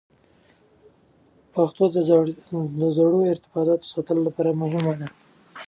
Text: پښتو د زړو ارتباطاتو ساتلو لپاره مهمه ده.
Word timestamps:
پښتو 1.53 1.83
د 2.81 2.83
زړو 2.97 3.19
ارتباطاتو 3.31 3.89
ساتلو 3.93 4.21
لپاره 4.27 4.59
مهمه 4.61 4.93
ده. 4.99 5.07